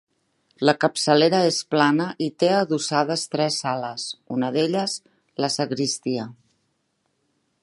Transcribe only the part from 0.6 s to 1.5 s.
La capçalera